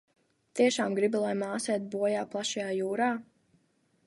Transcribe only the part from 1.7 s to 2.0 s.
iet